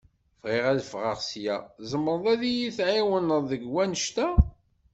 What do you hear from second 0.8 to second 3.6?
fɣeɣ sya, tzemreḍ ad iyi-tɛiwneḍ